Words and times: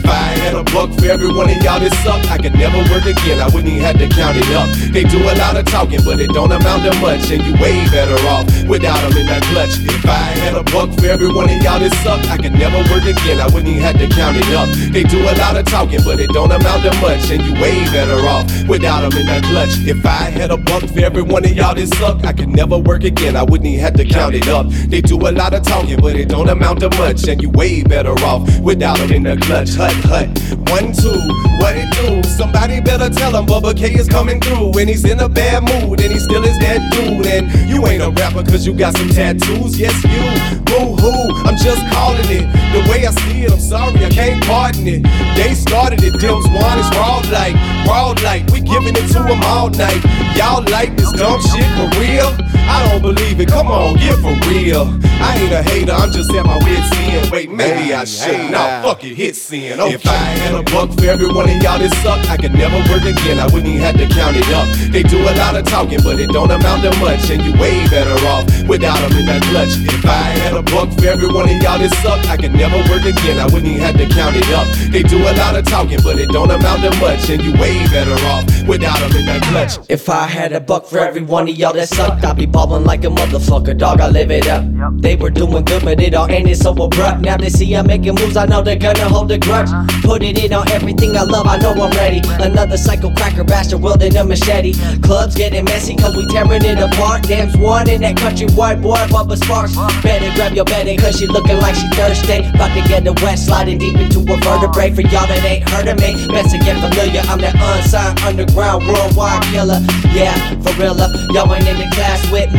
had 0.00 0.54
a 0.54 0.64
buck 0.72 0.90
for 0.98 1.06
every 1.06 1.28
one 1.28 1.50
of 1.50 1.56
y'all 1.62 1.80
that 1.80 1.92
suck, 2.04 2.22
I 2.30 2.38
could 2.38 2.54
never 2.54 2.78
work 2.88 3.04
again. 3.04 3.40
I 3.40 3.46
wouldn't 3.46 3.68
even 3.68 3.82
have 3.82 3.98
to 3.98 4.08
count 4.08 4.36
it 4.36 4.48
up. 4.54 4.68
They 4.92 5.04
do 5.04 5.18
a 5.18 5.34
lot 5.36 5.56
of 5.56 5.66
talking, 5.66 6.00
but 6.04 6.20
it 6.20 6.30
don't 6.30 6.52
amount 6.52 6.84
to 6.84 6.92
much, 7.00 7.30
and 7.30 7.42
you 7.44 7.52
way 7.60 7.84
better 7.90 8.16
off 8.28 8.46
without 8.68 9.00
them 9.02 9.16
in 9.18 9.26
that 9.26 9.42
clutch. 9.50 9.76
If 9.84 10.04
I 10.06 10.32
had 10.40 10.54
a 10.54 10.62
buck 10.64 10.92
for 10.98 11.06
every 11.06 11.32
one 11.32 11.50
of 11.50 11.58
y'all 11.62 11.78
that 11.80 11.92
suck, 12.00 12.20
I 12.30 12.36
could 12.38 12.54
never 12.54 12.78
work 12.88 13.04
again. 13.04 13.40
I 13.40 13.46
wouldn't 13.46 13.68
even 13.68 13.82
have 13.82 13.98
to 13.98 14.08
count 14.08 14.36
it 14.36 14.48
up. 14.54 14.68
They 14.92 15.02
do 15.02 15.20
a 15.22 15.34
lot 15.36 15.56
of 15.56 15.66
talking, 15.66 16.00
but 16.04 16.20
it 16.20 16.30
don't 16.30 16.52
amount 16.52 16.82
to 16.84 16.92
much, 17.00 17.30
and 17.30 17.42
you 17.42 17.52
way 17.60 17.84
better 17.92 18.18
off 18.26 18.46
without 18.68 19.02
them 19.02 19.12
in 19.20 19.26
that 19.26 19.44
clutch. 19.44 19.74
If 19.84 20.04
I 20.06 20.30
had 20.30 20.50
a 20.50 20.56
buck 20.56 20.84
for 20.88 21.00
every 21.00 21.22
one 21.22 21.44
of 21.44 21.52
y'all 21.52 21.74
that 21.74 21.88
suck, 21.98 22.24
I 22.24 22.32
could 22.32 22.48
never 22.48 22.78
work 22.78 23.04
again. 23.04 23.36
I 23.36 23.42
wouldn't 23.42 23.68
even 23.68 23.80
have 23.80 23.94
to 23.94 24.04
count 24.04 24.34
it 24.34 24.48
up. 24.48 24.66
They 24.68 25.00
do 25.00 25.16
a 25.16 25.32
lot 25.32 25.54
of 25.54 25.62
talking, 25.62 26.00
but 26.00 26.16
it 26.16 26.28
don't 26.28 26.48
amount 26.48 26.80
to 26.80 26.90
much, 26.96 27.26
and 27.28 27.42
you 27.42 27.50
way 27.50 27.82
better 27.82 28.14
off 28.24 28.42
without 28.60 28.98
them 28.98 29.12
in 29.12 29.22
the 29.24 29.36
clutch. 29.36 29.76
Hut, 29.82 29.98
hut. 30.06 30.28
One, 30.70 30.94
two, 30.94 31.10
what 31.58 31.74
it 31.74 31.90
do? 31.90 32.22
Somebody 32.28 32.80
better 32.80 33.10
tell 33.10 33.34
him 33.34 33.46
Bubba 33.46 33.76
K 33.76 33.92
is 33.92 34.06
coming 34.06 34.40
through, 34.40 34.78
and 34.78 34.88
he's 34.88 35.04
in 35.04 35.18
a 35.18 35.28
bad 35.28 35.64
mood, 35.64 36.00
and 36.00 36.12
he 36.12 36.20
still 36.20 36.44
is 36.44 36.56
that 36.60 36.78
dude. 36.92 37.26
And 37.26 37.50
you 37.68 37.84
ain't 37.88 38.00
a 38.00 38.10
rapper 38.10 38.44
cause 38.44 38.64
you 38.64 38.74
got 38.74 38.96
some 38.96 39.08
tattoos, 39.08 39.80
yes, 39.80 39.92
you. 40.06 40.22
Boo 40.70 40.94
hoo, 40.94 41.34
I'm 41.42 41.56
just 41.56 41.82
calling 41.90 42.30
it. 42.30 42.46
The 42.70 42.86
way 42.92 43.04
I 43.04 43.10
see 43.10 43.42
it, 43.42 43.50
I'm 43.50 43.58
sorry, 43.58 44.04
I 44.04 44.10
can't 44.10 44.44
pardon 44.44 44.86
it. 44.86 45.02
They 45.34 45.52
started 45.54 45.98
it, 46.04 46.14
Demzwon 46.14 46.78
is 46.78 46.88
raw 46.94 47.18
like, 47.34 47.58
raw 47.84 48.14
like, 48.22 48.46
we 48.54 48.60
giving 48.60 48.94
it 48.94 49.08
to 49.08 49.20
them 49.26 49.42
all 49.42 49.68
night. 49.68 49.98
Y'all 50.38 50.62
like 50.70 50.96
this 50.96 51.10
dumb 51.10 51.42
shit 51.42 51.66
for 51.74 51.90
real? 51.98 52.30
I 52.70 52.88
don't 52.88 53.02
believe 53.02 53.40
it, 53.40 53.48
come 53.48 53.66
on, 53.66 53.96
get 53.96 54.14
for 54.22 54.32
real. 54.48 54.86
I 55.22 55.38
ain't 55.38 55.52
a 55.52 55.62
hater, 55.62 55.92
I'm 55.92 56.10
just 56.10 56.32
at 56.32 56.46
my 56.46 56.56
wit's 56.58 56.90
end. 56.98 57.30
Wait, 57.30 57.50
maybe 57.50 57.92
I 57.94 58.04
should. 58.04 58.50
Nah, 58.50 58.82
fuck 58.82 59.04
it, 59.04 59.14
hit 59.14 59.36
sin. 59.36 59.71
Okay. 59.80 59.82
Oh, 59.82 59.94
if 59.94 60.06
I 60.06 60.14
had 60.42 60.54
a 60.54 60.62
buck 60.62 60.92
for 60.92 61.06
every 61.06 61.26
one 61.32 61.48
of 61.48 61.56
y'all 61.62 61.78
that 61.78 61.92
suck, 62.02 62.20
I 62.28 62.36
could 62.36 62.52
never 62.54 62.76
work 62.92 63.04
again. 63.04 63.38
I 63.38 63.46
wouldn't 63.46 63.66
even 63.66 63.80
have 63.80 63.96
to 63.96 64.06
count 64.08 64.36
it 64.36 64.48
up. 64.52 64.68
They 64.92 65.02
do 65.02 65.18
a 65.22 65.32
lot 65.38 65.56
of 65.56 65.64
talking, 65.64 66.00
but 66.04 66.20
it 66.20 66.30
don't 66.30 66.50
amount 66.50 66.82
to 66.82 66.90
much, 67.00 67.30
and 67.30 67.42
you 67.42 67.52
way 67.58 67.86
better 67.88 68.14
off 68.28 68.44
without 68.68 69.00
them 69.00 69.16
in 69.18 69.26
that 69.26 69.42
clutch. 69.48 69.72
If 69.88 70.04
I 70.04 70.22
had 70.38 70.54
a 70.54 70.62
buck 70.62 70.92
for 70.92 71.06
every 71.06 71.28
one 71.32 71.48
of 71.48 71.56
y'all 71.62 71.78
that 71.78 71.92
suck, 72.02 72.20
I 72.28 72.36
could 72.36 72.52
never 72.54 72.76
work 72.92 73.04
again. 73.04 73.38
I 73.38 73.46
wouldn't 73.46 73.66
even 73.66 73.80
have 73.80 73.96
to 73.96 74.06
count 74.12 74.36
it 74.36 74.48
up. 74.52 74.66
They 74.92 75.02
do 75.02 75.18
a 75.18 75.32
lot 75.40 75.56
of 75.56 75.64
talking, 75.66 76.00
but 76.02 76.18
it 76.18 76.28
don't 76.28 76.50
amount 76.50 76.82
to 76.82 76.90
much, 77.00 77.30
and 77.30 77.42
you 77.42 77.52
way 77.56 77.80
better 77.88 78.14
off 78.28 78.44
without 78.68 78.98
them 79.00 79.16
in 79.18 79.26
that 79.26 79.42
clutch. 79.48 79.78
If 79.88 80.08
I 80.08 80.26
had 80.26 80.52
a 80.52 80.60
buck 80.60 80.86
for 80.86 80.98
every 80.98 81.22
one 81.22 81.48
of 81.48 81.56
y'all 81.56 81.72
that 81.72 81.88
sucked, 81.88 82.24
I'd 82.24 82.36
be 82.36 82.46
ballin' 82.46 82.84
like 82.84 83.04
a 83.04 83.08
motherfucker, 83.08 83.76
dog. 83.76 84.00
I 84.00 84.08
live 84.08 84.30
it 84.30 84.46
up. 84.48 84.62
They 85.00 85.16
were 85.16 85.30
doing 85.30 85.64
good, 85.64 85.82
but 85.82 86.00
it 86.00 86.14
all 86.14 86.30
ended 86.30 86.56
so 86.58 86.72
abrupt. 86.72 87.20
Now 87.20 87.36
they 87.36 87.48
see 87.48 87.74
I'm 87.74 87.86
making 87.86 88.14
moves, 88.16 88.36
I 88.36 88.46
know 88.46 88.62
they're 88.62 88.76
gonna 88.76 89.08
hold 89.08 89.30
a 89.32 89.38
grudge. 89.38 89.61
Put 90.02 90.22
it 90.22 90.38
in 90.42 90.52
on 90.52 90.68
everything 90.70 91.16
I 91.16 91.22
love, 91.22 91.46
I 91.46 91.56
know 91.58 91.72
I'm 91.72 91.90
ready. 91.96 92.20
Another 92.42 92.76
psycho 92.76 93.10
cracker 93.14 93.44
bastard 93.44 93.82
wielding 93.82 94.16
a 94.16 94.24
machete. 94.24 94.74
Clubs 95.00 95.34
getting 95.34 95.64
messy, 95.64 95.96
cause 95.96 96.16
we 96.16 96.26
tearing 96.28 96.64
it 96.64 96.78
apart. 96.78 97.22
Demzwon 97.22 97.88
in 97.88 98.00
that 98.02 98.16
country 98.16 98.46
white 98.54 98.80
boy, 98.80 99.00
Bubba 99.10 99.36
Sparxxx. 99.36 100.02
Better 100.02 100.30
grab 100.36 100.52
your 100.52 100.64
bedding, 100.64 100.98
cause 100.98 101.18
she 101.18 101.26
looking 101.26 101.58
like 101.58 101.74
she 101.74 101.88
thirsty. 101.94 102.44
About 102.54 102.74
to 102.74 102.82
get 102.88 103.04
the 103.04 103.12
wet, 103.24 103.38
sliding 103.38 103.78
deep 103.78 103.96
into 103.96 104.20
a 104.20 104.36
vertebrae. 104.44 104.90
For 104.92 105.02
y'all 105.02 105.26
that 105.26 105.42
ain't 105.44 105.68
heard 105.68 105.88
of 105.88 105.98
me, 105.98 106.14
best 106.28 106.50
to 106.52 106.58
get 106.58 106.76
familiar. 106.78 107.22
I'm 107.26 107.40
that 107.40 107.56
unsigned 107.56 108.20
underground 108.20 108.86
worldwide 108.86 109.42
killer. 109.54 109.80
Yeah, 110.12 110.36
for 110.60 110.72
real, 110.76 110.94
y'all 111.32 111.48
ain't 111.54 111.66
in 111.66 111.78
the 111.78 111.88
class 111.94 112.20
with 112.30 112.51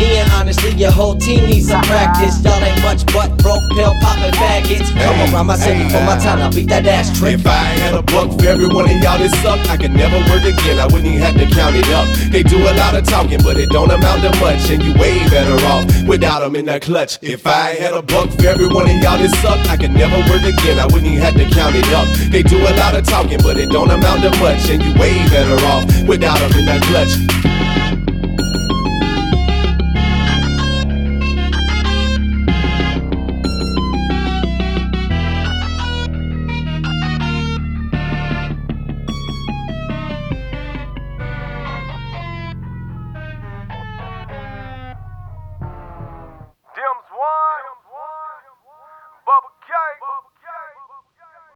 your 0.77 0.91
whole 0.91 1.15
team 1.15 1.45
needs 1.49 1.67
some 1.69 1.81
practice. 1.83 2.43
Y'all 2.43 2.61
ain't 2.63 2.81
much 2.81 3.05
but 3.13 3.29
broke 3.41 3.63
pill 3.75 3.93
popping 4.01 4.33
faggots. 4.33 4.89
Come 4.93 5.33
around 5.33 5.47
my 5.47 5.55
city 5.55 5.83
for 5.89 6.01
my 6.05 6.17
time, 6.17 6.39
I'll 6.41 6.51
beat 6.51 6.69
that 6.69 6.85
ass 6.85 7.17
trick. 7.17 7.35
If 7.35 7.47
I 7.47 7.77
had 7.81 7.93
a 7.93 8.01
buck 8.03 8.31
for 8.39 8.47
every 8.47 8.67
one 8.67 8.85
of 8.85 8.97
y'all 9.01 9.17
that 9.17 9.31
suck, 9.41 9.59
I 9.69 9.77
could 9.77 9.91
never 9.91 10.17
work 10.31 10.43
again. 10.43 10.79
I 10.79 10.85
wouldn't 10.85 11.05
even 11.05 11.21
have 11.21 11.35
to 11.35 11.47
count 11.53 11.75
it 11.75 11.87
up. 11.93 12.07
They 12.31 12.43
do 12.43 12.57
a 12.57 12.73
lot 12.77 12.95
of 12.95 13.03
talking, 13.05 13.39
but 13.43 13.57
it 13.57 13.69
don't 13.69 13.91
amount 13.91 14.21
to 14.23 14.31
much, 14.39 14.69
and 14.69 14.81
you 14.83 14.93
way 14.99 15.19
better 15.29 15.57
off 15.67 15.85
without 16.07 16.41
them 16.41 16.55
in 16.55 16.65
that 16.65 16.81
clutch. 16.81 17.19
If 17.21 17.45
I 17.45 17.75
had 17.75 17.93
a 17.93 18.01
buck 18.01 18.29
for 18.31 18.47
every 18.47 18.67
one 18.67 18.89
of 18.89 18.97
y'all 19.01 19.17
that 19.17 19.31
suck, 19.41 19.59
I 19.69 19.77
could 19.77 19.91
never 19.91 20.17
work 20.31 20.43
again. 20.43 20.79
I 20.79 20.85
wouldn't 20.85 21.07
even 21.07 21.21
have 21.21 21.35
to 21.35 21.45
count 21.49 21.75
it 21.75 21.87
up. 21.93 22.07
They 22.31 22.43
do 22.43 22.57
a 22.57 22.73
lot 22.77 22.95
of 22.95 23.05
talking, 23.05 23.39
but 23.43 23.57
it 23.57 23.69
don't 23.69 23.91
amount 23.91 24.23
to 24.23 24.31
much, 24.39 24.69
and 24.69 24.81
you 24.81 24.93
way 24.99 25.13
better 25.29 25.57
off 25.67 25.85
without 26.07 26.39
them 26.39 26.53
in 26.59 26.65
that 26.65 26.81
clutch. 26.89 27.13